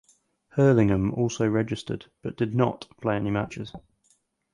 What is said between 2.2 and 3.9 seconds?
but did not play any matches.